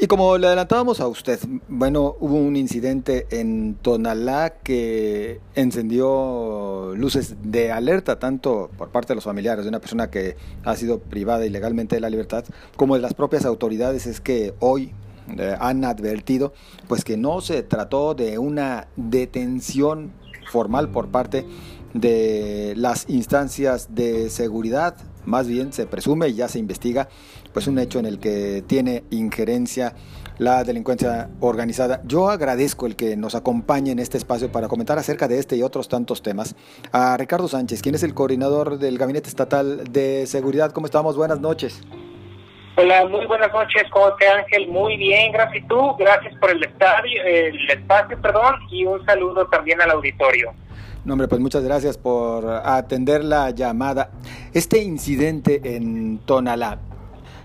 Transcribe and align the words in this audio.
Y 0.00 0.06
como 0.06 0.38
le 0.38 0.46
adelantábamos 0.46 1.00
a 1.00 1.08
usted, 1.08 1.40
bueno, 1.66 2.14
hubo 2.20 2.36
un 2.36 2.54
incidente 2.54 3.26
en 3.30 3.74
Tonalá 3.74 4.50
que 4.62 5.40
encendió 5.56 6.94
luces 6.94 7.34
de 7.42 7.72
alerta 7.72 8.20
tanto 8.20 8.70
por 8.78 8.90
parte 8.90 9.08
de 9.08 9.16
los 9.16 9.24
familiares 9.24 9.64
de 9.64 9.70
una 9.70 9.80
persona 9.80 10.08
que 10.08 10.36
ha 10.64 10.76
sido 10.76 11.00
privada 11.00 11.44
ilegalmente 11.46 11.96
de 11.96 12.00
la 12.00 12.10
libertad, 12.10 12.44
como 12.76 12.94
de 12.94 13.00
las 13.00 13.14
propias 13.14 13.44
autoridades, 13.44 14.06
es 14.06 14.20
que 14.20 14.54
hoy 14.60 14.92
eh, 15.36 15.56
han 15.58 15.84
advertido 15.84 16.52
pues 16.86 17.02
que 17.02 17.16
no 17.16 17.40
se 17.40 17.64
trató 17.64 18.14
de 18.14 18.38
una 18.38 18.86
detención 18.94 20.12
formal 20.48 20.90
por 20.90 21.08
parte 21.08 21.44
de 21.92 22.74
las 22.76 23.08
instancias 23.08 23.96
de 23.96 24.30
seguridad, 24.30 24.96
más 25.24 25.48
bien 25.48 25.72
se 25.72 25.86
presume 25.86 26.28
y 26.28 26.34
ya 26.34 26.48
se 26.48 26.60
investiga 26.60 27.08
pues 27.52 27.66
un 27.66 27.78
hecho 27.78 27.98
en 27.98 28.06
el 28.06 28.18
que 28.18 28.62
tiene 28.66 29.04
injerencia 29.10 29.94
la 30.38 30.62
delincuencia 30.64 31.30
organizada. 31.40 32.00
Yo 32.04 32.30
agradezco 32.30 32.86
el 32.86 32.96
que 32.96 33.16
nos 33.16 33.34
acompañe 33.34 33.90
en 33.90 33.98
este 33.98 34.16
espacio 34.16 34.50
para 34.50 34.68
comentar 34.68 34.98
acerca 34.98 35.28
de 35.28 35.38
este 35.38 35.56
y 35.56 35.62
otros 35.62 35.88
tantos 35.88 36.22
temas 36.22 36.54
a 36.92 37.16
Ricardo 37.16 37.48
Sánchez, 37.48 37.82
quien 37.82 37.94
es 37.94 38.02
el 38.02 38.14
coordinador 38.14 38.78
del 38.78 38.98
Gabinete 38.98 39.28
Estatal 39.28 39.84
de 39.92 40.26
Seguridad. 40.26 40.70
¿Cómo 40.72 40.86
estamos? 40.86 41.16
Buenas 41.16 41.40
noches. 41.40 41.82
Hola, 42.76 43.04
muy 43.06 43.26
buenas 43.26 43.52
noches, 43.52 43.82
¿cómo 43.90 44.14
te 44.14 44.28
Ángel? 44.28 44.68
Muy 44.68 44.96
bien, 44.96 45.32
gracias 45.32 45.66
tú, 45.68 45.96
gracias 45.98 46.32
por 46.38 46.52
el 46.52 46.62
estadio, 46.62 47.24
el 47.24 47.70
espacio, 47.70 48.16
perdón, 48.22 48.54
y 48.70 48.84
un 48.84 49.04
saludo 49.04 49.48
también 49.48 49.80
al 49.82 49.90
auditorio. 49.90 50.52
No, 51.04 51.14
hombre, 51.14 51.26
pues 51.26 51.40
muchas 51.40 51.64
gracias 51.64 51.98
por 51.98 52.48
atender 52.48 53.24
la 53.24 53.50
llamada. 53.50 54.10
Este 54.52 54.80
incidente 54.80 55.60
en 55.64 56.18
Tonalá, 56.18 56.78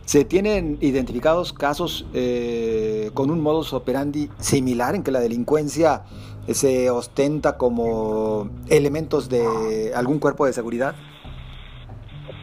¿Se 0.05 0.25
tienen 0.25 0.77
identificados 0.81 1.53
casos 1.53 2.05
eh, 2.13 3.09
con 3.13 3.31
un 3.31 3.39
modus 3.39 3.71
operandi 3.73 4.29
similar 4.37 4.95
en 4.95 5.03
que 5.03 5.11
la 5.11 5.19
delincuencia 5.19 6.03
se 6.51 6.89
ostenta 6.89 7.57
como 7.57 8.49
elementos 8.69 9.29
de 9.29 9.93
algún 9.95 10.19
cuerpo 10.19 10.45
de 10.45 10.53
seguridad? 10.53 10.95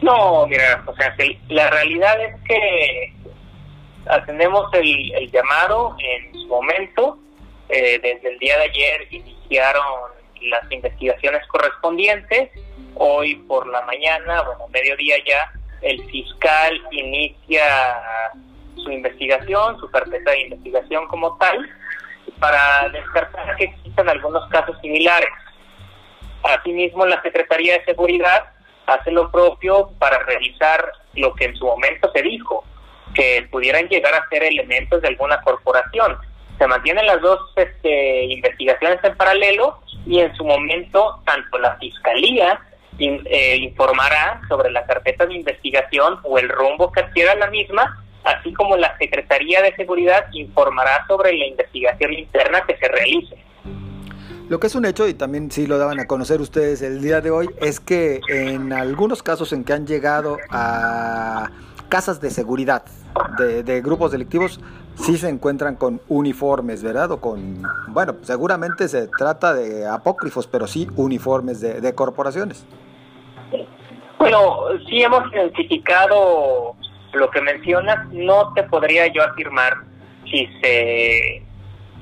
No, 0.01 0.47
mira, 0.47 0.83
o 0.87 0.95
sea, 0.95 1.15
la 1.49 1.69
realidad 1.69 2.19
es 2.23 2.35
que 2.47 3.13
atendemos 4.07 4.65
el, 4.73 5.31
llamado 5.31 5.95
en 5.99 6.33
su 6.33 6.47
momento. 6.47 7.19
Eh, 7.69 7.99
desde 8.01 8.33
el 8.33 8.39
día 8.39 8.57
de 8.57 8.63
ayer 8.63 9.07
iniciaron 9.11 10.11
las 10.41 10.71
investigaciones 10.71 11.45
correspondientes. 11.47 12.49
Hoy 12.95 13.35
por 13.35 13.67
la 13.67 13.81
mañana, 13.83 14.41
bueno, 14.41 14.67
mediodía 14.69 15.15
ya, 15.25 15.53
el 15.81 16.03
fiscal 16.09 16.81
inicia 16.91 17.63
su 18.75 18.91
investigación, 18.91 19.79
su 19.79 19.89
carpeta 19.89 20.31
de 20.31 20.41
investigación 20.41 21.07
como 21.07 21.37
tal, 21.37 21.69
para 22.39 22.89
descartar 22.89 23.55
que 23.55 23.65
existan 23.65 24.09
algunos 24.09 24.47
casos 24.49 24.75
similares. 24.81 25.29
Asimismo, 26.43 27.05
la 27.05 27.21
Secretaría 27.21 27.77
de 27.77 27.85
Seguridad 27.85 28.45
hace 28.87 29.11
lo 29.11 29.31
propio 29.31 29.91
para 29.99 30.19
revisar 30.19 30.91
lo 31.13 31.33
que 31.35 31.45
en 31.45 31.55
su 31.55 31.65
momento 31.65 32.11
se 32.13 32.21
dijo, 32.21 32.63
que 33.13 33.47
pudieran 33.51 33.87
llegar 33.89 34.13
a 34.13 34.27
ser 34.29 34.43
elementos 34.43 35.01
de 35.01 35.09
alguna 35.09 35.41
corporación. 35.41 36.17
Se 36.57 36.67
mantienen 36.67 37.05
las 37.05 37.21
dos 37.21 37.39
este, 37.55 38.25
investigaciones 38.25 38.99
en 39.03 39.17
paralelo 39.17 39.79
y 40.05 40.19
en 40.19 40.33
su 40.35 40.43
momento 40.43 41.21
tanto 41.25 41.57
la 41.59 41.75
Fiscalía 41.77 42.59
eh, 43.01 43.57
informará 43.57 44.41
sobre 44.47 44.71
la 44.71 44.85
carpeta 44.85 45.25
de 45.25 45.35
investigación 45.35 46.19
o 46.23 46.37
el 46.37 46.49
rumbo 46.49 46.91
que 46.91 47.01
adquiera 47.01 47.35
la 47.35 47.47
misma, 47.47 48.03
así 48.23 48.53
como 48.53 48.77
la 48.77 48.97
Secretaría 48.97 49.61
de 49.61 49.75
Seguridad 49.75 50.25
informará 50.33 51.05
sobre 51.07 51.33
la 51.33 51.47
investigación 51.47 52.13
interna 52.13 52.61
que 52.67 52.77
se 52.77 52.87
realice. 52.87 53.37
Lo 54.49 54.59
que 54.59 54.67
es 54.67 54.75
un 54.75 54.83
hecho, 54.83 55.07
y 55.07 55.13
también 55.13 55.49
sí 55.49 55.65
lo 55.65 55.77
daban 55.77 56.01
a 56.01 56.07
conocer 56.07 56.41
ustedes 56.41 56.81
el 56.81 57.01
día 57.01 57.21
de 57.21 57.31
hoy, 57.31 57.49
es 57.61 57.79
que 57.79 58.19
en 58.27 58.73
algunos 58.73 59.23
casos 59.23 59.53
en 59.53 59.63
que 59.63 59.71
han 59.71 59.87
llegado 59.87 60.37
a 60.49 61.49
casas 61.87 62.19
de 62.19 62.29
seguridad 62.31 62.83
de, 63.37 63.63
de, 63.63 63.81
grupos 63.81 64.11
delictivos, 64.11 64.59
sí 64.95 65.17
se 65.17 65.29
encuentran 65.29 65.75
con 65.75 66.01
uniformes, 66.09 66.83
¿verdad? 66.83 67.11
O 67.11 67.21
con, 67.21 67.63
bueno, 67.87 68.17
seguramente 68.23 68.89
se 68.89 69.07
trata 69.07 69.53
de 69.53 69.87
apócrifos, 69.87 70.47
pero 70.47 70.67
sí 70.67 70.85
uniformes 70.97 71.61
de, 71.61 71.79
de 71.79 71.95
corporaciones. 71.95 72.65
Bueno, 74.21 74.67
sí 74.87 75.01
hemos 75.01 75.33
identificado 75.33 76.75
lo 77.11 77.31
que 77.31 77.41
mencionas, 77.41 78.07
no 78.11 78.53
te 78.53 78.61
podría 78.61 79.07
yo 79.07 79.23
afirmar 79.23 79.73
si 80.25 80.45
se 80.61 81.43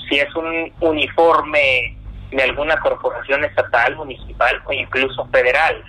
si 0.10 0.20
es 0.20 0.36
un 0.36 0.70
uniforme 0.82 1.98
de 2.30 2.44
alguna 2.44 2.78
corporación 2.82 3.46
estatal, 3.46 3.96
municipal 3.96 4.62
o 4.66 4.74
incluso 4.74 5.26
federal. 5.28 5.82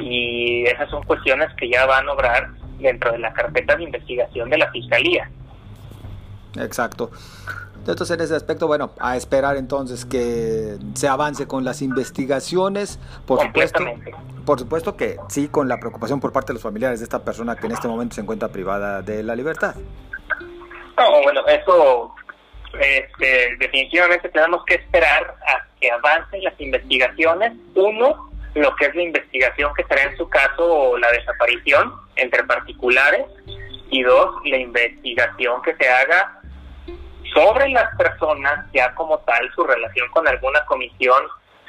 Y 0.00 0.64
esas 0.64 0.90
son 0.90 1.04
cuestiones 1.04 1.46
que 1.56 1.70
ya 1.70 1.86
van 1.86 2.08
a 2.08 2.12
obrar 2.14 2.48
dentro 2.80 3.12
de 3.12 3.20
la 3.20 3.32
carpeta 3.32 3.76
de 3.76 3.84
investigación 3.84 4.50
de 4.50 4.58
la 4.58 4.68
Fiscalía. 4.72 5.30
Exacto. 6.56 7.12
Entonces, 7.92 8.16
en 8.16 8.24
ese 8.24 8.34
aspecto, 8.34 8.66
bueno, 8.66 8.90
a 8.98 9.16
esperar 9.16 9.56
entonces 9.56 10.04
que 10.04 10.76
se 10.94 11.08
avance 11.08 11.46
con 11.46 11.64
las 11.64 11.82
investigaciones. 11.82 12.98
Por 13.26 13.40
supuesto, 13.40 13.84
por 14.44 14.58
supuesto 14.58 14.96
que 14.96 15.18
sí, 15.28 15.48
con 15.48 15.68
la 15.68 15.78
preocupación 15.78 16.20
por 16.20 16.32
parte 16.32 16.48
de 16.48 16.54
los 16.54 16.62
familiares 16.62 17.00
de 17.00 17.04
esta 17.04 17.24
persona 17.24 17.56
que 17.56 17.66
en 17.66 17.72
este 17.72 17.88
momento 17.88 18.14
se 18.14 18.22
encuentra 18.22 18.48
privada 18.48 19.02
de 19.02 19.22
la 19.22 19.36
libertad. 19.36 19.74
No, 20.96 21.22
bueno, 21.22 21.46
eso 21.46 22.14
este, 22.80 23.56
definitivamente 23.58 24.28
tenemos 24.30 24.64
que 24.64 24.74
esperar 24.74 25.36
a 25.46 25.66
que 25.80 25.90
avancen 25.90 26.42
las 26.42 26.58
investigaciones. 26.60 27.52
Uno, 27.74 28.30
lo 28.54 28.74
que 28.76 28.86
es 28.86 28.94
la 28.94 29.02
investigación 29.02 29.72
que 29.74 29.84
será 29.84 30.02
en 30.04 30.16
su 30.16 30.28
caso 30.28 30.96
la 30.98 31.10
desaparición 31.12 31.92
entre 32.16 32.42
particulares. 32.44 33.26
Y 33.90 34.02
dos, 34.02 34.34
la 34.44 34.56
investigación 34.56 35.62
que 35.62 35.76
se 35.76 35.88
haga 35.88 36.35
sobre 37.36 37.68
las 37.68 37.94
personas, 37.96 38.66
ya 38.72 38.94
como 38.94 39.18
tal, 39.18 39.50
su 39.54 39.62
relación 39.64 40.08
con 40.10 40.26
alguna 40.26 40.64
comisión, 40.64 41.22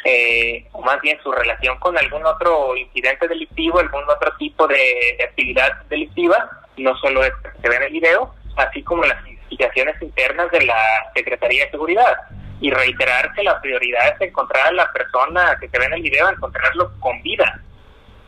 eh, 0.05 0.65
o 0.71 0.81
más 0.81 1.01
bien 1.01 1.19
su 1.21 1.31
relación 1.31 1.77
con 1.79 1.97
algún 1.97 2.25
otro 2.25 2.75
incidente 2.77 3.27
delictivo, 3.27 3.79
algún 3.79 4.03
otro 4.03 4.33
tipo 4.37 4.65
de, 4.67 5.17
actividad 5.27 5.81
delictiva, 5.89 6.49
no 6.77 6.95
solo 6.97 7.23
es 7.23 7.33
que 7.43 7.61
se 7.61 7.69
ve 7.69 7.75
en 7.75 7.83
el 7.83 7.91
video, 7.91 8.33
así 8.55 8.81
como 8.83 9.03
las 9.03 9.27
investigaciones 9.27 10.01
internas 10.01 10.49
de 10.51 10.65
la 10.65 10.81
Secretaría 11.13 11.65
de 11.65 11.71
Seguridad. 11.71 12.15
Y 12.59 12.71
reiterar 12.71 13.33
que 13.33 13.43
la 13.43 13.61
prioridad 13.61 14.15
es 14.15 14.21
encontrar 14.21 14.69
a 14.69 14.71
la 14.71 14.91
persona 14.91 15.55
que 15.59 15.69
se 15.69 15.77
ve 15.77 15.85
en 15.85 15.93
el 15.93 16.01
video, 16.01 16.27
encontrarlo 16.27 16.91
con 16.99 17.21
vida. 17.21 17.61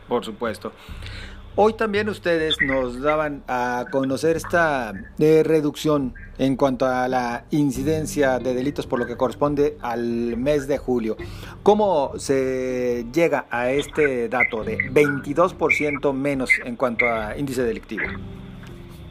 Por 0.06 0.24
supuesto. 0.24 0.72
Hoy 1.56 1.72
también 1.72 2.08
ustedes 2.08 2.56
nos 2.60 3.02
daban 3.02 3.42
a 3.48 3.86
conocer 3.90 4.36
esta 4.36 4.92
eh, 5.18 5.42
reducción 5.44 6.14
en 6.38 6.56
cuanto 6.56 6.86
a 6.86 7.08
la 7.08 7.44
incidencia 7.50 8.38
de 8.38 8.54
delitos 8.54 8.86
por 8.86 9.00
lo 9.00 9.06
que 9.06 9.16
corresponde 9.16 9.76
al 9.82 10.36
mes 10.36 10.68
de 10.68 10.78
julio. 10.78 11.16
¿Cómo 11.64 12.12
se 12.18 13.04
llega 13.12 13.46
a 13.50 13.70
este 13.70 14.28
dato 14.28 14.62
de 14.62 14.78
22% 14.78 16.12
menos 16.14 16.50
en 16.64 16.76
cuanto 16.76 17.06
a 17.06 17.36
índice 17.36 17.64
delictivo? 17.64 18.04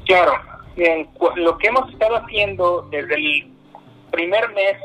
Claro, 0.05 0.31
lo 1.35 1.57
que 1.57 1.67
hemos 1.67 1.91
estado 1.91 2.15
haciendo 2.15 2.87
desde 2.89 3.15
el 3.15 3.51
primer 4.11 4.49
mes 4.53 4.77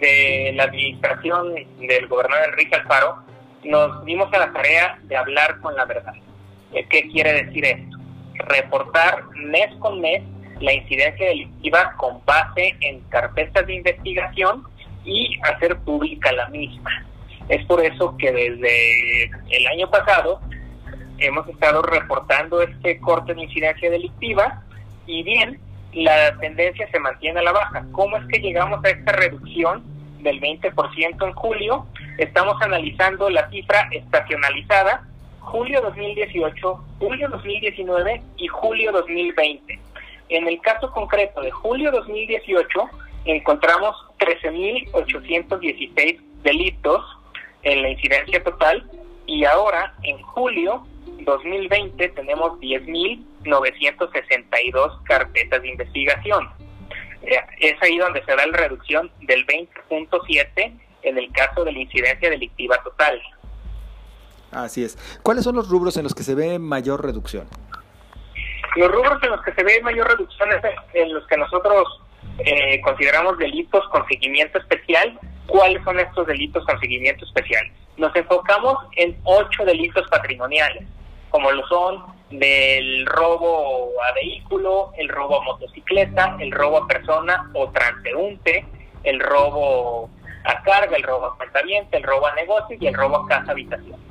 de 0.00 0.52
la 0.56 0.64
administración 0.64 1.54
del 1.80 2.08
gobernador 2.08 2.48
Enrique 2.48 2.76
Alfaro, 2.76 3.18
nos 3.64 4.04
dimos 4.06 4.32
a 4.32 4.38
la 4.38 4.52
tarea 4.52 4.98
de 5.02 5.16
hablar 5.16 5.60
con 5.60 5.76
la 5.76 5.84
verdad. 5.84 6.14
¿Qué 6.72 7.08
quiere 7.10 7.44
decir 7.44 7.64
esto? 7.64 7.96
Reportar 8.34 9.24
mes 9.34 9.74
con 9.78 10.00
mes 10.00 10.22
la 10.60 10.72
incidencia 10.72 11.26
delictiva 11.26 11.94
con 11.96 12.24
base 12.24 12.76
en 12.80 13.00
carpetas 13.08 13.66
de 13.66 13.74
investigación 13.74 14.64
y 15.04 15.38
hacer 15.42 15.76
pública 15.78 16.32
la 16.32 16.48
misma. 16.48 17.06
Es 17.48 17.64
por 17.66 17.84
eso 17.84 18.16
que 18.18 18.32
desde 18.32 19.24
el 19.50 19.66
año 19.68 19.88
pasado 19.90 20.40
hemos 21.18 21.48
estado 21.48 21.82
reportando 21.82 22.60
este 22.60 22.98
corte 23.00 23.34
de 23.34 23.42
incidencia 23.42 23.90
delictiva 23.90 24.62
y 25.06 25.22
bien, 25.22 25.58
la 25.94 26.36
tendencia 26.38 26.86
se 26.90 27.00
mantiene 27.00 27.40
a 27.40 27.44
la 27.44 27.52
baja. 27.52 27.84
¿Cómo 27.92 28.16
es 28.18 28.26
que 28.26 28.40
llegamos 28.40 28.84
a 28.84 28.90
esta 28.90 29.12
reducción 29.12 29.82
del 30.22 30.40
20% 30.40 31.26
en 31.26 31.32
julio? 31.32 31.86
Estamos 32.18 32.60
analizando 32.60 33.30
la 33.30 33.48
cifra 33.48 33.88
estacionalizada 33.90 35.08
julio 35.40 35.80
2018, 35.80 36.84
julio 36.98 37.28
2019 37.28 38.22
y 38.36 38.46
julio 38.48 38.92
2020. 38.92 39.78
En 40.28 40.46
el 40.46 40.60
caso 40.60 40.92
concreto 40.92 41.40
de 41.40 41.50
julio 41.50 41.90
2018 41.90 42.68
encontramos 43.24 43.96
13.816 44.18 46.20
delitos 46.42 47.02
en 47.62 47.80
la 47.82 47.88
incidencia 47.90 48.42
total 48.44 48.88
y 49.26 49.44
ahora 49.44 49.94
en 50.02 50.20
julio 50.22 50.86
2020 51.20 52.08
tenemos 52.10 52.60
10.962 52.60 55.02
carpetas 55.04 55.62
de 55.62 55.68
investigación. 55.68 56.50
es 57.22 57.82
ahí 57.82 57.98
donde 57.98 58.24
se 58.24 58.36
da 58.36 58.46
la 58.46 58.56
reducción 58.56 59.10
del 59.22 59.44
20.7 59.46 60.72
en 61.02 61.18
el 61.18 61.32
caso 61.32 61.64
de 61.64 61.72
la 61.72 61.80
incidencia 61.80 62.30
delictiva 62.30 62.80
total. 62.82 63.20
Así 64.50 64.84
es. 64.84 64.98
¿Cuáles 65.22 65.44
son 65.44 65.56
los 65.56 65.68
rubros 65.68 65.96
en 65.96 66.04
los 66.04 66.14
que 66.14 66.22
se 66.22 66.34
ve 66.34 66.58
mayor 66.58 67.04
reducción? 67.04 67.46
Los 68.76 68.90
rubros 68.90 69.22
en 69.22 69.30
los 69.30 69.42
que 69.42 69.52
se 69.52 69.64
ve 69.64 69.80
mayor 69.82 70.08
reducción 70.08 70.48
es 70.52 70.62
en 70.94 71.12
los 71.12 71.26
que 71.26 71.36
nosotros 71.36 72.00
eh, 72.38 72.80
consideramos 72.82 73.36
delitos 73.38 73.86
con 73.88 74.06
seguimiento 74.06 74.58
especial. 74.58 75.18
¿Cuáles 75.46 75.82
son 75.84 75.98
estos 75.98 76.26
delitos 76.26 76.64
con 76.64 76.78
seguimiento 76.78 77.24
especial? 77.24 77.66
Nos 77.96 78.14
enfocamos 78.14 78.76
en 78.96 79.18
ocho 79.24 79.64
delitos 79.64 80.06
patrimoniales, 80.08 80.86
como 81.30 81.50
lo 81.50 81.66
son 81.66 82.04
del 82.30 83.06
robo 83.06 83.90
a 84.02 84.12
vehículo, 84.12 84.92
el 84.98 85.08
robo 85.08 85.40
a 85.40 85.44
motocicleta, 85.44 86.36
el 86.38 86.52
robo 86.52 86.84
a 86.84 86.86
persona 86.86 87.50
o 87.54 87.68
transeúnte, 87.70 88.66
el 89.02 89.18
robo 89.20 90.10
a 90.44 90.62
carga, 90.62 90.96
el 90.96 91.02
robo 91.02 91.26
a 91.26 91.36
cuentaviente, 91.36 91.96
el 91.96 92.02
robo 92.02 92.26
a 92.26 92.34
negocio 92.34 92.76
y 92.78 92.86
el 92.86 92.94
robo 92.94 93.24
a 93.24 93.28
casa 93.28 93.50
habitación. 93.52 94.07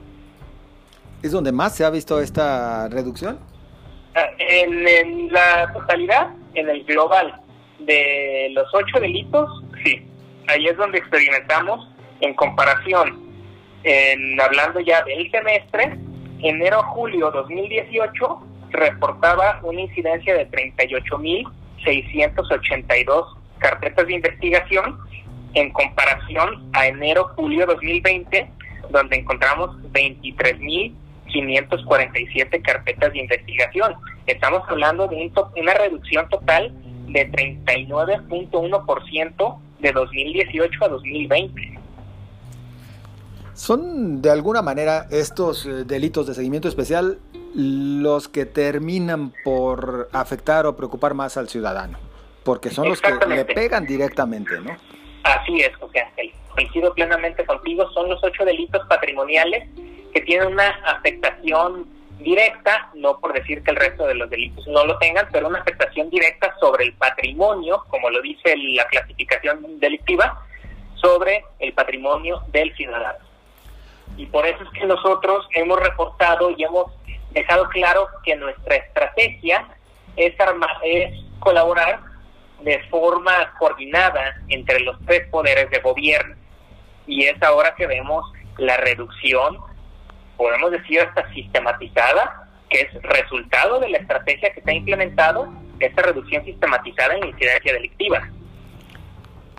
¿Es 1.24 1.32
donde 1.32 1.52
más 1.52 1.76
se 1.76 1.84
ha 1.84 1.90
visto 1.90 2.22
esta 2.22 2.88
reducción? 2.90 3.40
Ah, 4.16 4.28
en, 4.38 5.32
la 5.32 5.74
totalidad, 5.74 6.30
en 6.54 6.70
el 6.70 6.84
global 6.84 7.42
de 7.80 8.50
los 8.52 8.68
ocho 8.74 9.00
delitos, 9.00 9.50
sí. 9.84 10.06
Ahí 10.48 10.68
es 10.68 10.78
donde 10.78 11.00
experimentamos 11.00 11.90
en 12.22 12.36
comparación, 12.36 13.20
en, 13.84 14.40
hablando 14.40 14.80
ya 14.80 15.04
del 15.04 15.30
semestre, 15.30 15.98
enero-julio 16.40 17.32
2018 17.32 18.44
reportaba 18.70 19.60
una 19.64 19.82
incidencia 19.82 20.36
de 20.36 20.50
38.682 20.50 23.38
carpetas 23.60 24.08
de 24.08 24.14
investigación 24.14 24.98
en 25.54 25.70
comparación 25.72 26.70
a 26.74 26.88
enero-julio 26.88 27.66
2020, 27.66 28.50
donde 28.90 29.18
encontramos 29.18 29.76
23.547 31.28 32.62
carpetas 32.62 33.14
de 33.14 33.20
investigación. 33.20 33.96
Estamos 34.26 34.64
hablando 34.68 35.08
de 35.08 35.32
una 35.56 35.74
reducción 35.74 36.28
total 36.30 36.74
de 37.08 37.32
39.1% 37.32 39.60
de 39.80 39.92
2018 39.92 40.86
a 40.86 40.90
2020. 40.90 41.80
¿Son 43.54 44.22
de 44.22 44.30
alguna 44.30 44.62
manera 44.62 45.08
estos 45.10 45.66
eh, 45.66 45.86
delitos 45.86 46.28
de 46.28 46.36
seguimiento 46.36 46.68
especial 46.68 47.18
los 47.56 48.28
que 48.28 48.46
terminan 48.46 49.34
por 49.44 50.10
afectar 50.14 50.68
o 50.68 50.76
preocupar 50.76 51.16
más 51.16 51.38
al 51.38 51.50
ciudadano? 51.50 51.98
Porque 52.44 52.70
son 52.70 52.90
los 52.90 53.02
que 53.02 53.14
le 53.28 53.46
pegan 53.46 53.88
directamente, 53.88 54.60
¿no? 54.60 54.78
Así 55.24 55.60
es, 55.60 55.76
José 55.78 56.02
Ángel. 56.02 56.32
Coincido 56.50 56.94
plenamente 56.94 57.44
contigo. 57.46 57.90
Son 57.92 58.08
los 58.10 58.22
ocho 58.24 58.46
delitos 58.46 58.86
patrimoniales 58.88 59.68
que 60.18 60.26
tienen 60.26 60.48
una 60.54 60.70
afectación 60.84 61.86
directa, 62.18 62.90
no 62.96 63.20
por 63.20 63.34
decir 63.34 63.62
que 63.62 63.70
el 63.70 63.78
resto 63.78 64.08
de 64.08 64.16
los 64.16 64.28
delitos 64.28 64.66
no 64.66 64.84
lo 64.84 64.98
tengan, 64.98 65.28
pero 65.32 65.48
una 65.48 65.60
afectación 65.60 66.10
directa 66.10 66.56
sobre 66.60 66.86
el 66.86 66.94
patrimonio, 66.94 67.84
como 67.90 68.10
lo 68.10 68.20
dice 68.24 68.56
la 68.58 68.86
clasificación 68.88 69.80
delictiva, 69.80 70.44
sobre 70.96 71.46
el 71.60 71.72
patrimonio 71.74 72.42
del 72.48 72.76
ciudadano. 72.76 73.20
Y 74.18 74.26
por 74.26 74.48
eso 74.48 74.64
es 74.64 74.70
que 74.72 74.88
nosotros 74.88 75.48
hemos 75.54 75.80
reportado 75.80 76.50
y 76.50 76.64
hemos 76.64 76.92
dejado 77.30 77.70
claro 77.70 78.08
que 78.24 78.36
nuestra 78.36 78.76
estrategia 78.76 79.68
es, 80.16 80.34
es 80.84 81.14
colaborar 81.38 82.00
de 82.64 82.80
forma 82.90 83.54
coordinada 83.60 84.42
entre 84.50 84.80
los 84.80 84.98
tres 85.06 85.28
poderes 85.30 85.70
de 85.70 85.78
gobierno. 85.78 86.36
Y 87.06 87.26
es 87.26 87.40
ahora 87.44 87.76
que 87.76 87.86
vemos 87.86 88.26
la 88.58 88.78
reducción, 88.78 89.60
podemos 90.38 90.72
decir 90.72 91.02
hasta 91.02 91.28
sistematizada, 91.34 92.48
que 92.70 92.82
es 92.82 92.94
resultado 93.02 93.80
de 93.80 93.90
la 93.90 93.98
estrategia 93.98 94.54
que 94.54 94.62
se 94.62 94.72
ha 94.72 94.74
implementado, 94.74 95.48
esta 95.80 96.02
reducción 96.02 96.44
sistematizada 96.46 97.16
en 97.16 97.28
incidencia 97.28 97.74
delictiva. 97.74 98.30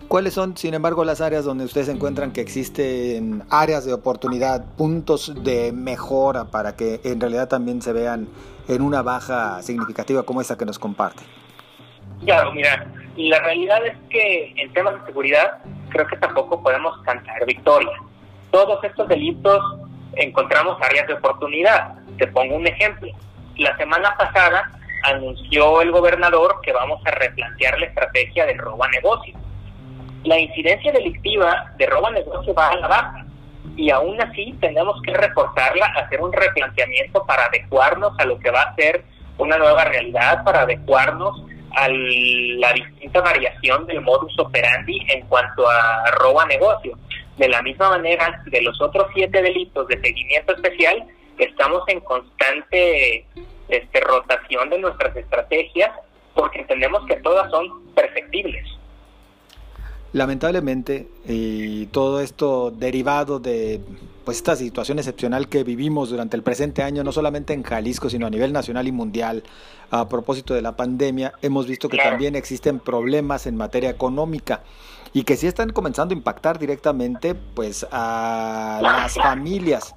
¿Cuáles 0.07 0.33
son, 0.33 0.57
sin 0.57 0.73
embargo, 0.73 1.05
las 1.05 1.21
áreas 1.21 1.45
donde 1.45 1.65
ustedes 1.65 1.87
encuentran 1.87 2.31
que 2.31 2.41
existen 2.41 3.43
áreas 3.51 3.85
de 3.85 3.93
oportunidad, 3.93 4.65
puntos 4.75 5.43
de 5.43 5.71
mejora 5.71 6.45
para 6.45 6.75
que 6.75 6.99
en 7.03 7.21
realidad 7.21 7.47
también 7.47 7.81
se 7.83 7.93
vean 7.93 8.27
en 8.67 8.81
una 8.81 9.03
baja 9.03 9.61
significativa 9.61 10.23
como 10.23 10.41
esta 10.41 10.57
que 10.57 10.65
nos 10.65 10.79
comparte? 10.79 11.21
Claro, 12.25 12.51
mira, 12.53 12.87
la 13.17 13.39
realidad 13.39 13.85
es 13.85 13.95
que 14.09 14.53
en 14.57 14.73
temas 14.73 14.99
de 14.99 15.05
seguridad 15.05 15.59
creo 15.89 16.07
que 16.07 16.17
tampoco 16.17 16.61
podemos 16.63 16.99
cantar 17.03 17.45
victoria. 17.45 17.91
Todos 18.49 18.83
estos 18.83 19.07
delitos 19.09 19.61
encontramos 20.15 20.77
áreas 20.81 21.07
de 21.07 21.13
oportunidad. 21.13 21.93
Te 22.17 22.27
pongo 22.27 22.55
un 22.55 22.67
ejemplo. 22.67 23.09
La 23.57 23.75
semana 23.77 24.15
pasada 24.17 24.71
anunció 25.03 25.81
el 25.81 25.91
gobernador 25.91 26.59
que 26.61 26.73
vamos 26.73 27.01
a 27.05 27.11
replantear 27.11 27.79
la 27.79 27.85
estrategia 27.85 28.45
del 28.45 28.57
robo 28.57 28.83
a 28.83 28.89
negocios 28.89 29.39
la 30.23 30.37
incidencia 30.37 30.91
delictiva 30.91 31.71
de 31.77 31.85
robo 31.85 32.07
a 32.07 32.11
negocio 32.11 32.53
va 32.53 32.69
a 32.69 32.75
la 32.75 32.87
baja 32.87 33.25
y 33.75 33.89
aún 33.89 34.19
así 34.21 34.53
tenemos 34.59 35.01
que 35.03 35.13
reforzarla, 35.13 35.85
hacer 35.95 36.19
un 36.21 36.33
replanteamiento 36.33 37.25
para 37.25 37.45
adecuarnos 37.45 38.13
a 38.19 38.25
lo 38.25 38.37
que 38.39 38.51
va 38.51 38.61
a 38.61 38.75
ser 38.75 39.05
una 39.37 39.57
nueva 39.57 39.85
realidad, 39.85 40.43
para 40.43 40.61
adecuarnos 40.61 41.43
a 41.77 41.87
la 41.87 42.73
distinta 42.73 43.21
variación 43.21 43.85
del 43.85 44.01
modus 44.01 44.37
operandi 44.37 44.99
en 45.07 45.25
cuanto 45.27 45.69
a 45.69 46.11
robo 46.11 46.41
a 46.41 46.45
negocio. 46.45 46.97
De 47.39 47.47
la 47.47 47.61
misma 47.61 47.89
manera, 47.89 48.43
de 48.45 48.61
los 48.61 48.79
otros 48.81 49.07
siete 49.13 49.41
delitos 49.41 49.87
de 49.87 49.99
seguimiento 50.01 50.53
especial, 50.53 51.07
estamos 51.37 51.83
en 51.87 52.01
constante 52.01 53.25
este, 53.69 53.99
rotación 54.01 54.69
de 54.69 54.79
nuestras 54.79 55.15
estrategias 55.15 55.89
porque 56.35 56.59
entendemos 56.59 57.05
que 57.07 57.15
todas 57.15 57.49
son 57.49 57.85
perfectibles. 57.95 58.65
Lamentablemente, 60.11 61.07
y 61.25 61.85
todo 61.87 62.19
esto 62.19 62.71
derivado 62.71 63.39
de 63.39 63.79
pues 64.25 64.37
esta 64.37 64.55
situación 64.55 64.99
excepcional 64.99 65.47
que 65.47 65.63
vivimos 65.63 66.09
durante 66.09 66.35
el 66.35 66.43
presente 66.43 66.83
año, 66.83 67.03
no 67.03 67.11
solamente 67.11 67.53
en 67.53 67.63
Jalisco, 67.63 68.09
sino 68.09 68.27
a 68.27 68.29
nivel 68.29 68.51
nacional 68.51 68.87
y 68.87 68.91
mundial, 68.91 69.43
a 69.91 70.09
propósito 70.09 70.53
de 70.53 70.61
la 70.61 70.75
pandemia, 70.75 71.33
hemos 71.41 71.67
visto 71.67 71.87
que 71.89 71.97
también 71.97 72.35
existen 72.35 72.79
problemas 72.79 73.47
en 73.47 73.55
materia 73.55 73.89
económica 73.89 74.61
y 75.13 75.23
que 75.23 75.35
sí 75.37 75.47
están 75.47 75.71
comenzando 75.71 76.13
a 76.13 76.17
impactar 76.17 76.59
directamente 76.59 77.35
pues 77.35 77.85
a 77.91 78.79
las 78.81 79.15
familias. 79.15 79.95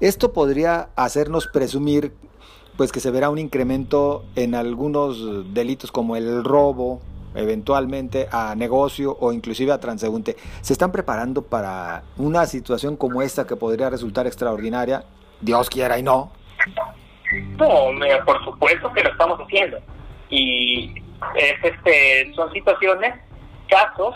Esto 0.00 0.32
podría 0.32 0.90
hacernos 0.96 1.46
presumir 1.46 2.12
pues 2.76 2.90
que 2.90 3.00
se 3.00 3.10
verá 3.10 3.30
un 3.30 3.38
incremento 3.38 4.24
en 4.34 4.54
algunos 4.54 5.52
delitos 5.52 5.92
como 5.92 6.16
el 6.16 6.42
robo, 6.42 7.00
eventualmente 7.34 8.28
a 8.30 8.54
negocio 8.54 9.16
o 9.20 9.32
inclusive 9.32 9.72
a 9.72 9.78
transeúnte, 9.78 10.36
¿se 10.60 10.72
están 10.72 10.92
preparando 10.92 11.42
para 11.42 12.02
una 12.16 12.46
situación 12.46 12.96
como 12.96 13.22
esta 13.22 13.46
que 13.46 13.56
podría 13.56 13.90
resultar 13.90 14.26
extraordinaria? 14.26 15.04
Dios 15.40 15.68
quiera 15.70 15.98
y 15.98 16.02
no. 16.02 16.32
No, 17.58 17.90
por 18.24 18.44
supuesto 18.44 18.92
que 18.92 19.02
lo 19.02 19.10
estamos 19.10 19.38
haciendo. 19.40 19.78
Y 20.28 20.94
es 21.36 21.64
este, 21.64 22.32
son 22.34 22.52
situaciones, 22.52 23.14
casos 23.72 24.14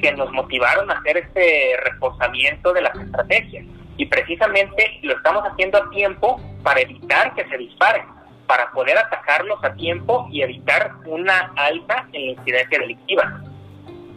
que 0.00 0.12
nos 0.12 0.30
motivaron 0.32 0.90
a 0.90 0.94
hacer 0.94 1.16
este 1.16 1.76
reforzamiento 1.84 2.72
de 2.72 2.82
las 2.82 2.94
estrategias. 2.96 3.64
Y 3.96 4.06
precisamente 4.06 4.98
lo 5.02 5.14
estamos 5.14 5.42
haciendo 5.44 5.78
a 5.78 5.88
tiempo 5.90 6.40
para 6.62 6.80
evitar 6.80 7.34
que 7.34 7.48
se 7.48 7.56
disparen 7.56 8.04
para 8.46 8.70
poder 8.72 8.96
atacarlos 8.98 9.58
a 9.64 9.74
tiempo 9.74 10.28
y 10.30 10.42
evitar 10.42 10.92
una 11.06 11.52
alta 11.56 12.06
en 12.12 12.26
la 12.26 12.32
incidencia 12.32 12.78
delictiva 12.78 13.42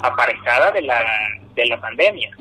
aparejada 0.02 0.72
de 0.72 0.82
la, 0.84 1.00
de 1.56 1.66
la 1.66 1.82
pandemia. 1.82 2.38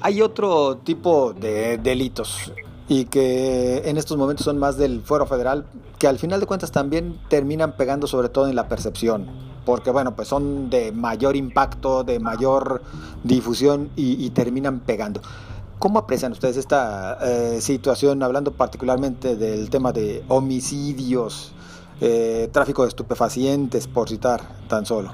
Hay 0.00 0.20
otro 0.20 0.78
tipo 0.78 1.32
de 1.32 1.78
delitos 1.78 2.52
y 2.88 3.06
que 3.06 3.82
en 3.84 3.96
estos 3.96 4.16
momentos 4.16 4.44
son 4.44 4.58
más 4.58 4.76
del 4.76 5.02
fuero 5.02 5.26
federal, 5.26 5.66
que 5.98 6.06
al 6.06 6.18
final 6.18 6.40
de 6.40 6.46
cuentas 6.46 6.70
también 6.70 7.18
terminan 7.28 7.76
pegando 7.76 8.06
sobre 8.06 8.28
todo 8.28 8.48
en 8.48 8.56
la 8.56 8.68
percepción, 8.68 9.26
porque 9.66 9.90
bueno, 9.90 10.16
pues 10.16 10.28
son 10.28 10.70
de 10.70 10.92
mayor 10.92 11.36
impacto, 11.36 12.04
de 12.04 12.18
mayor 12.20 12.80
difusión 13.24 13.90
y, 13.96 14.24
y 14.24 14.30
terminan 14.30 14.80
pegando. 14.80 15.20
¿Cómo 15.78 15.98
aprecian 15.98 16.32
ustedes 16.32 16.56
esta 16.56 17.18
eh, 17.20 17.60
situación, 17.60 18.22
hablando 18.22 18.52
particularmente 18.52 19.36
del 19.36 19.68
tema 19.68 19.92
de 19.92 20.24
homicidios, 20.28 21.54
eh, 22.00 22.48
tráfico 22.50 22.82
de 22.82 22.88
estupefacientes, 22.88 23.86
por 23.86 24.08
citar 24.08 24.40
tan 24.68 24.86
solo? 24.86 25.12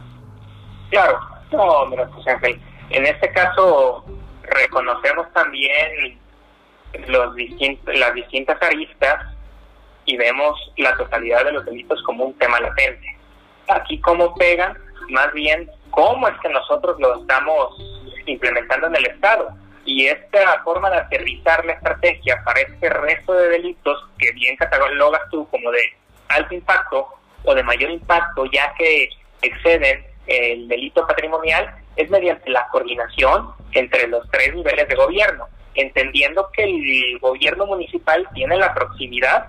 Claro, 0.91 1.19
no, 1.51 1.87
mira, 1.87 2.09
Ángel, 2.27 2.61
en 2.91 3.07
este 3.07 3.33
caso 3.33 4.05
reconocemos 4.43 5.27
también 5.33 6.19
los 7.09 7.35
las 7.87 8.15
distintas 8.15 8.63
aristas 8.63 9.35
y 10.05 10.17
vemos 10.17 10.57
la 10.77 10.97
totalidad 10.97 11.45
de 11.45 11.53
los 11.53 11.65
delitos 11.65 12.01
como 12.05 12.25
un 12.27 12.35
tema 12.35 12.61
latente. 12.61 13.12
Aquí 13.77 14.01
cómo 14.01 14.35
pegan, 14.35 14.77
más 15.11 15.33
bien 15.33 15.71
cómo 15.91 16.29
es 16.29 16.39
que 16.41 16.49
nosotros 16.49 16.97
lo 16.99 17.21
estamos 17.21 17.77
implementando 18.27 18.87
en 18.89 18.97
el 18.97 19.07
Estado. 19.07 19.49
Y 19.85 20.07
esta 20.07 20.63
forma 20.63 20.91
de 20.91 20.99
aterrizar 20.99 21.65
la 21.65 21.73
estrategia 21.73 22.41
para 22.45 22.61
este 22.61 22.89
resto 22.89 23.33
de 23.33 23.49
delitos 23.49 24.09
que 24.19 24.31
bien 24.33 24.57
catalogas 24.57 25.23
tú 25.31 25.47
como 25.51 25.71
de 25.71 25.83
alto 26.29 26.55
impacto 26.55 27.09
o 27.45 27.55
de 27.55 27.63
mayor 27.63 27.91
impacto, 27.91 28.45
ya 28.53 28.73
que 28.75 29.09
exceden 29.43 30.05
el 30.27 30.69
delito 30.69 31.07
patrimonial, 31.07 31.75
es 31.97 32.09
mediante 32.11 32.49
la 32.51 32.69
coordinación 32.69 33.51
entre 33.73 34.07
los 34.07 34.29
tres 34.31 34.55
niveles 34.55 34.89
de 34.89 34.95
gobierno, 34.95 35.49
entendiendo 35.75 36.49
que 36.53 36.65
el 36.65 37.19
gobierno 37.19 37.67
municipal 37.67 38.27
tiene 38.35 38.57
la 38.57 38.73
proximidad, 38.73 39.49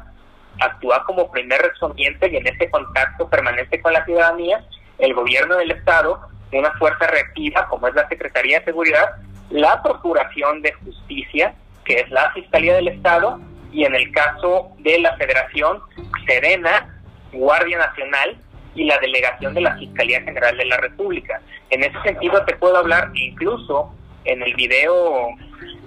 actúa 0.60 1.03
como 1.05 1.31
primer 1.31 1.62
respondiente 1.62 2.29
y 2.31 2.38
en 2.38 2.48
ese 2.48 2.69
contacto 2.69 3.29
permanente 3.29 3.81
con 3.81 3.93
la 3.93 4.05
ciudadanía, 4.05 4.63
el 5.00 5.13
gobierno 5.13 5.57
del 5.57 5.72
Estado, 5.72 6.19
una 6.51 6.72
fuerza 6.74 7.07
reactiva 7.07 7.67
como 7.67 7.88
es 7.88 7.95
la 7.95 8.07
Secretaría 8.07 8.60
de 8.60 8.65
Seguridad, 8.65 9.15
la 9.50 9.81
Procuración 9.81 10.62
de 10.62 10.74
Justicia, 10.74 11.55
que 11.86 12.00
es 12.00 12.10
la 12.12 12.31
Fiscalía 12.31 12.75
del 12.75 12.88
Estado, 12.89 13.39
y 13.72 13.86
en 13.86 13.95
el 13.95 14.12
caso 14.12 14.72
de 14.79 15.00
la 15.00 15.17
Federación, 15.17 15.81
Serena, 16.27 17.01
Guardia 17.31 17.79
Nacional 17.79 18.38
y 18.75 18.86
la 18.86 18.98
Delegación 19.00 19.53
de 19.53 19.62
la 19.62 19.75
Fiscalía 19.77 20.22
General 20.22 20.55
de 20.57 20.65
la 20.65 20.77
República. 20.77 21.41
En 21.69 21.83
ese 21.83 22.00
sentido 22.03 22.43
te 22.45 22.55
puedo 22.55 22.77
hablar 22.77 23.10
incluso 23.15 23.93
en 24.25 24.41
el 24.43 24.53
video 24.55 25.29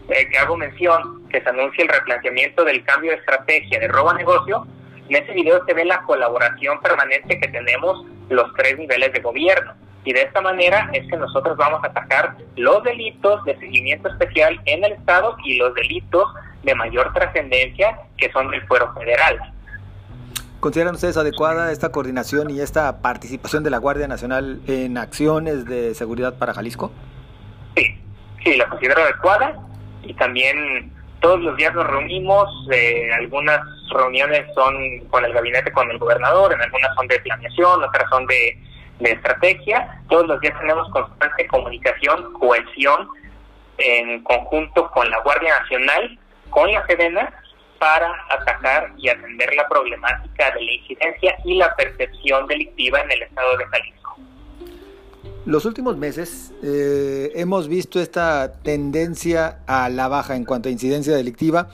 eh, 0.08 0.28
que 0.30 0.38
hago 0.38 0.56
mención, 0.56 1.26
que 1.28 1.40
se 1.40 1.48
anuncia 1.48 1.82
el 1.82 1.88
replanteamiento 1.88 2.64
del 2.64 2.84
cambio 2.84 3.10
de 3.10 3.18
estrategia 3.18 3.80
de 3.80 3.88
robo 3.88 4.10
a 4.10 4.14
negocio, 4.14 4.66
en 5.08 5.16
ese 5.16 5.32
video 5.32 5.64
se 5.64 5.74
ve 5.74 5.84
la 5.84 6.02
colaboración 6.02 6.80
permanente 6.80 7.38
que 7.38 7.48
tenemos 7.48 8.04
los 8.28 8.52
tres 8.54 8.76
niveles 8.78 9.12
de 9.12 9.20
gobierno. 9.20 9.72
Y 10.04 10.12
de 10.12 10.22
esta 10.22 10.40
manera 10.40 10.88
es 10.92 11.08
que 11.08 11.16
nosotros 11.16 11.56
vamos 11.56 11.82
a 11.82 11.88
atacar 11.88 12.36
los 12.56 12.82
delitos 12.84 13.44
de 13.44 13.56
seguimiento 13.58 14.08
especial 14.08 14.60
en 14.64 14.84
el 14.84 14.92
Estado 14.92 15.36
y 15.44 15.56
los 15.56 15.74
delitos 15.74 16.24
de 16.62 16.74
mayor 16.74 17.12
trascendencia 17.12 17.98
que 18.16 18.30
son 18.32 18.50
del 18.50 18.64
fuero 18.66 18.92
federal. 18.94 19.38
¿Consideran 20.60 20.94
ustedes 20.94 21.16
adecuada 21.16 21.70
esta 21.70 21.90
coordinación 21.90 22.50
y 22.50 22.60
esta 22.60 23.00
participación 23.02 23.62
de 23.62 23.70
la 23.70 23.78
Guardia 23.78 24.08
Nacional 24.08 24.60
en 24.66 24.96
acciones 24.98 25.64
de 25.64 25.94
seguridad 25.94 26.38
para 26.38 26.54
Jalisco? 26.54 26.92
Sí, 27.76 28.00
sí, 28.42 28.56
la 28.56 28.68
considero 28.68 29.02
adecuada 29.02 29.65
y 30.06 30.14
también 30.14 30.92
todos 31.20 31.40
los 31.40 31.56
días 31.56 31.74
nos 31.74 31.86
reunimos, 31.86 32.48
eh, 32.72 33.10
algunas 33.12 33.60
reuniones 33.90 34.46
son 34.54 35.00
con 35.10 35.24
el 35.24 35.32
gabinete, 35.32 35.72
con 35.72 35.90
el 35.90 35.98
gobernador, 35.98 36.52
en 36.52 36.60
algunas 36.60 36.94
son 36.94 37.06
de 37.08 37.18
planeación, 37.20 37.82
otras 37.82 38.08
son 38.10 38.26
de 38.26 38.58
de 39.00 39.12
estrategia. 39.12 40.02
Todos 40.08 40.26
los 40.26 40.40
días 40.40 40.58
tenemos 40.58 40.88
constante 40.90 41.46
comunicación, 41.48 42.32
cohesión 42.34 43.08
en 43.78 44.22
conjunto 44.22 44.90
con 44.90 45.08
la 45.10 45.20
Guardia 45.20 45.58
Nacional, 45.60 46.18
con 46.50 46.70
la 46.72 46.86
Sedena, 46.86 47.32
para 47.78 48.10
atacar 48.30 48.90
y 48.96 49.08
atender 49.10 49.54
la 49.54 49.68
problemática 49.68 50.50
de 50.52 50.62
la 50.62 50.72
incidencia 50.72 51.36
y 51.44 51.56
la 51.56 51.74
percepción 51.76 52.46
delictiva 52.46 53.00
en 53.00 53.12
el 53.12 53.22
estado 53.22 53.56
de 53.58 53.66
Jalisco. 53.66 54.16
Los 55.46 55.64
últimos 55.64 55.96
meses 55.96 56.52
eh, 56.64 57.30
hemos 57.36 57.68
visto 57.68 58.00
esta 58.00 58.52
tendencia 58.52 59.60
a 59.68 59.88
la 59.88 60.08
baja 60.08 60.34
en 60.34 60.44
cuanto 60.44 60.68
a 60.68 60.72
incidencia 60.72 61.14
delictiva. 61.14 61.68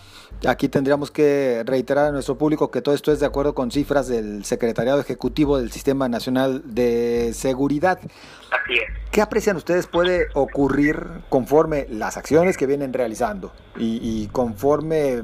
Aquí 0.47 0.69
tendríamos 0.69 1.11
que 1.11 1.63
reiterar 1.65 2.09
a 2.09 2.13
nuestro 2.13 2.37
público 2.37 2.71
que 2.71 2.83
todo 2.83 2.95
esto 2.95 3.13
es 3.13 3.21
de 3.21 3.25
acuerdo 3.25 3.55
con 3.55 3.71
cifras 3.71 4.09
del 4.09 4.45
Secretariado 4.45 5.01
Ejecutivo 5.01 5.57
del 5.57 5.73
Sistema 5.73 6.07
Nacional 6.07 6.63
de 6.67 7.33
Seguridad. 7.33 7.99
Así 7.99 8.75
es. 8.75 9.11
¿Qué 9.11 9.23
aprecian 9.23 9.57
ustedes 9.57 9.87
puede 9.87 10.27
ocurrir 10.35 11.07
conforme 11.31 11.87
las 11.89 12.19
acciones 12.19 12.59
que 12.59 12.67
vienen 12.67 12.93
realizando 12.93 13.55
y, 13.79 14.01
y 14.03 14.29
conforme 14.33 15.23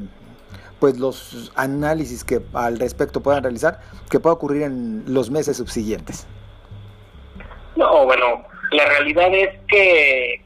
pues 0.81 0.99
los 0.99 1.53
análisis 1.55 2.25
que 2.25 2.41
al 2.55 2.79
respecto 2.79 3.23
puedan 3.23 3.43
realizar, 3.43 3.81
que 4.09 4.21
pueda 4.21 4.33
ocurrir 4.33 4.63
en 4.63 5.05
los 5.07 5.31
meses 5.31 5.59
subsiguientes? 5.59 6.27
No, 7.79 8.07
bueno, 8.07 8.43
la 8.73 8.87
realidad 8.87 9.33
es 9.33 9.51
que 9.69 10.43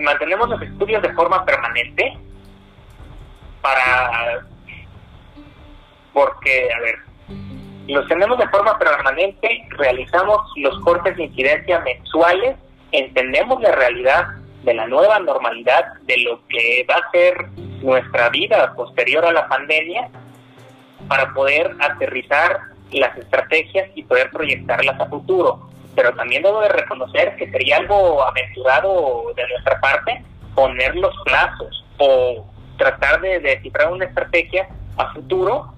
mantenemos 0.00 0.48
los 0.48 0.60
estudios 0.60 1.00
de 1.00 1.12
forma 1.14 1.44
permanente 1.44 2.18
para 3.62 4.40
porque, 6.12 6.68
a 6.74 6.80
ver, 6.80 6.96
los 7.86 8.08
tenemos 8.08 8.36
de 8.38 8.48
forma 8.48 8.76
permanente, 8.80 9.68
realizamos 9.78 10.40
los 10.56 10.76
cortes 10.80 11.16
de 11.16 11.26
incidencia 11.26 11.78
mensuales, 11.78 12.56
entendemos 12.90 13.62
la 13.62 13.70
realidad 13.70 14.26
de 14.64 14.74
la 14.74 14.88
nueva 14.88 15.20
normalidad, 15.20 15.84
de 16.02 16.18
lo 16.18 16.44
que 16.48 16.84
va 16.90 16.96
a 16.96 17.10
ser 17.12 17.48
nuestra 17.80 18.28
vida 18.30 18.74
posterior 18.74 19.24
a 19.24 19.30
la 19.30 19.46
pandemia, 19.46 20.08
para 21.06 21.32
poder 21.32 21.76
aterrizar 21.78 22.69
las 22.98 23.16
estrategias 23.16 23.88
y 23.94 24.02
poder 24.02 24.30
proyectarlas 24.30 25.00
a 25.00 25.06
futuro. 25.06 25.68
Pero 25.94 26.14
también 26.14 26.42
debo 26.42 26.60
de 26.60 26.68
reconocer 26.68 27.36
que 27.36 27.50
sería 27.50 27.78
algo 27.78 28.22
aventurado 28.22 29.32
de 29.34 29.48
nuestra 29.48 29.80
parte 29.80 30.22
poner 30.54 30.94
los 30.96 31.14
plazos 31.24 31.84
o 31.98 32.46
tratar 32.78 33.20
de 33.20 33.40
descifrar 33.40 33.92
una 33.92 34.06
estrategia 34.06 34.68
a 34.96 35.12
futuro 35.12 35.72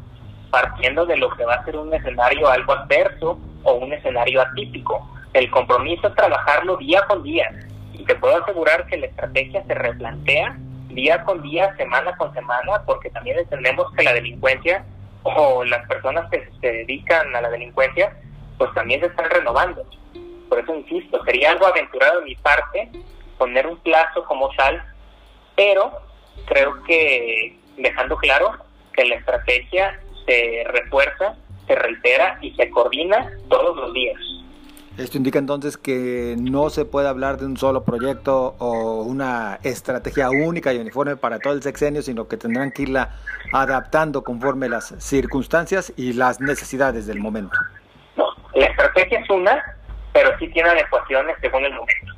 partiendo 0.51 1.07
de 1.07 1.17
lo 1.17 1.31
que 1.31 1.45
va 1.45 1.55
a 1.55 1.65
ser 1.65 1.77
un 1.77 1.93
escenario 1.95 2.49
algo 2.49 2.73
adverso 2.73 3.39
o 3.63 3.73
un 3.75 3.93
escenario 3.93 4.43
atípico. 4.43 5.09
El 5.33 5.51
compromiso 5.51 6.09
es 6.09 6.15
trabajarlo 6.15 6.77
día 6.77 7.03
con 7.09 7.23
día 7.23 7.51
y 7.93 8.05
te 8.05 8.15
puedo 8.15 8.43
asegurar 8.43 8.87
que 8.87 8.99
la 8.99 9.07
estrategia 9.07 9.65
se 9.67 9.75
replantea 9.75 10.57
día 10.89 11.25
con 11.25 11.43
día, 11.43 11.75
semana 11.77 12.15
con 12.17 12.33
semana, 12.35 12.83
porque 12.85 13.11
también 13.11 13.39
entendemos 13.39 13.87
que 13.97 14.03
la 14.03 14.13
delincuencia 14.13 14.85
o 15.23 15.65
las 15.65 15.87
personas 15.89 16.31
que 16.31 16.49
se 16.61 16.67
dedican 16.73 17.35
a 17.35 17.41
la 17.41 17.51
delincuencia, 17.51 18.17
pues 18.59 18.73
también 18.75 19.01
se 19.01 19.07
están 19.07 19.31
renovando. 19.31 19.85
Por 20.49 20.59
eso 20.59 20.75
insisto, 20.75 21.23
sería 21.25 21.53
algo 21.53 21.67
aventurado 21.67 22.21
de 22.21 22.27
mi 22.27 22.35
parte 22.37 22.91
poner 23.39 23.67
un 23.67 23.79
plazo 23.79 24.25
como 24.25 24.51
tal, 24.57 24.83
pero 25.57 25.93
creo 26.47 26.83
que 26.85 27.59
dejando 27.77 28.17
claro 28.17 28.53
que 28.93 29.05
la 29.05 29.17
estrategia 29.17 29.99
se 30.27 30.65
refuerza, 30.67 31.37
se 31.67 31.75
reitera 31.75 32.39
y 32.41 32.53
se 32.55 32.71
coordina 32.71 33.33
todos 33.49 33.77
los 33.77 33.93
días. 33.95 34.21
Esto 34.99 35.17
indica 35.17 35.39
entonces 35.39 35.79
que 35.79 36.37
no 36.39 36.69
se 36.69 36.85
puede 36.85 37.09
hablar 37.09 37.39
de 37.39 37.47
un 37.47 37.57
solo 37.57 37.83
proyecto 37.83 38.55
o 38.59 39.03
una 39.03 39.59
estrategia 39.63 40.29
única 40.29 40.73
y 40.75 40.79
uniforme 40.79 41.17
para 41.17 41.39
todo 41.39 41.55
el 41.55 41.63
sexenio, 41.63 42.03
sino 42.03 42.29
que 42.29 42.37
tendrán 42.37 42.71
que 42.73 42.83
irla 42.83 43.17
adaptando 43.53 44.23
conforme 44.23 44.69
las 44.69 44.95
circunstancias 44.99 45.95
y 45.97 46.13
las 46.13 46.41
necesidades 46.41 47.07
del 47.07 47.21
momento. 47.21 47.57
No, 48.17 48.27
la 48.55 48.67
estrategia 48.67 49.21
es 49.21 49.31
una, 49.31 49.63
pero 50.13 50.31
sí 50.39 50.49
tiene 50.49 50.69
adecuaciones 50.69 51.37
según 51.41 51.65
el 51.65 51.73
momento. 51.73 52.13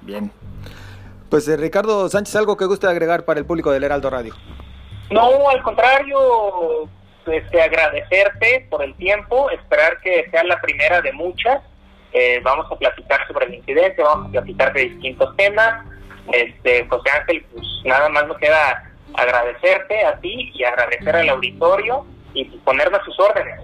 Bien. 0.00 0.32
Pues 1.28 1.46
eh, 1.46 1.58
Ricardo 1.58 2.08
Sánchez, 2.08 2.36
¿algo 2.36 2.56
que 2.56 2.64
guste 2.64 2.86
agregar 2.86 3.26
para 3.26 3.38
el 3.38 3.44
público 3.44 3.70
del 3.70 3.84
Heraldo 3.84 4.08
Radio? 4.08 4.34
No, 5.10 5.48
al 5.50 5.62
contrario, 5.62 6.88
este, 7.26 7.62
agradecerte 7.62 8.66
por 8.70 8.82
el 8.82 8.94
tiempo, 8.94 9.50
esperar 9.50 9.98
que 10.00 10.28
sea 10.30 10.44
la 10.44 10.60
primera 10.60 11.00
de 11.00 11.12
muchas. 11.12 11.62
Eh, 12.12 12.40
vamos 12.42 12.66
a 12.70 12.76
platicar 12.76 13.26
sobre 13.26 13.46
el 13.46 13.54
incidente, 13.54 14.02
vamos 14.02 14.28
a 14.28 14.30
platicar 14.30 14.72
de 14.72 14.88
distintos 14.88 15.36
temas. 15.36 15.84
Este, 16.32 16.86
José 16.88 17.10
Ángel, 17.10 17.44
pues 17.52 17.66
nada 17.84 18.08
más 18.08 18.26
nos 18.26 18.38
queda 18.38 18.90
agradecerte 19.14 20.04
a 20.04 20.18
ti 20.18 20.52
y 20.54 20.64
agradecer 20.64 21.16
al 21.16 21.28
auditorio 21.28 22.06
y 22.34 22.44
ponerme 22.44 22.96
a 22.98 23.04
sus 23.04 23.18
órdenes. 23.18 23.60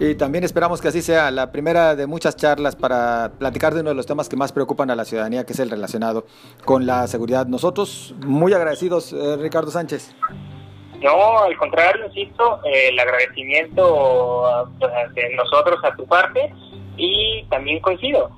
Y 0.00 0.14
también 0.14 0.44
esperamos 0.44 0.80
que 0.80 0.88
así 0.88 1.02
sea 1.02 1.30
la 1.32 1.50
primera 1.50 1.96
de 1.96 2.06
muchas 2.06 2.36
charlas 2.36 2.76
para 2.76 3.32
platicar 3.36 3.74
de 3.74 3.80
uno 3.80 3.90
de 3.90 3.96
los 3.96 4.06
temas 4.06 4.28
que 4.28 4.36
más 4.36 4.52
preocupan 4.52 4.90
a 4.90 4.94
la 4.94 5.04
ciudadanía, 5.04 5.44
que 5.44 5.54
es 5.54 5.58
el 5.58 5.70
relacionado 5.70 6.24
con 6.64 6.86
la 6.86 7.08
seguridad. 7.08 7.46
Nosotros 7.46 8.14
muy 8.24 8.52
agradecidos, 8.52 9.12
eh, 9.12 9.36
Ricardo 9.36 9.72
Sánchez. 9.72 10.14
No, 11.00 11.38
al 11.44 11.56
contrario, 11.56 12.06
insisto, 12.06 12.60
el 12.64 12.98
agradecimiento 12.98 14.68
de 15.14 15.34
nosotros 15.36 15.78
a 15.84 15.94
tu 15.94 16.06
parte 16.06 16.52
y 16.96 17.44
también 17.50 17.80
coincido. 17.80 18.30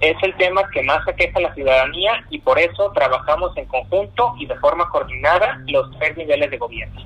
Es 0.00 0.16
el 0.22 0.36
tema 0.36 0.62
que 0.74 0.82
más 0.82 1.06
aqueja 1.06 1.38
a 1.38 1.42
la 1.42 1.54
ciudadanía 1.54 2.24
y 2.28 2.40
por 2.40 2.58
eso 2.58 2.90
trabajamos 2.92 3.56
en 3.56 3.66
conjunto 3.66 4.34
y 4.38 4.46
de 4.46 4.56
forma 4.56 4.88
coordinada 4.90 5.60
los 5.68 5.96
tres 5.98 6.16
niveles 6.16 6.50
de 6.50 6.58
gobierno. 6.58 7.00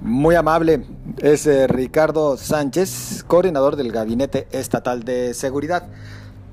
Muy 0.00 0.36
amable, 0.36 0.84
es 1.20 1.46
eh, 1.46 1.66
Ricardo 1.66 2.36
Sánchez, 2.36 3.24
coordinador 3.26 3.76
del 3.76 3.90
Gabinete 3.90 4.46
Estatal 4.52 5.02
de 5.04 5.34
Seguridad. 5.34 5.88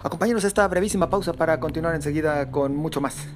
Acompáñenos 0.01 0.43
a 0.43 0.47
esta 0.47 0.67
brevísima 0.67 1.09
pausa 1.09 1.33
para 1.33 1.59
continuar 1.59 1.93
enseguida 1.93 2.49
con 2.49 2.75
mucho 2.75 3.01
más. 3.01 3.27